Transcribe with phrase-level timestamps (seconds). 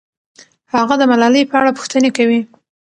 [0.75, 2.41] هغه د ملالۍ په اړه پوښتنې کوي.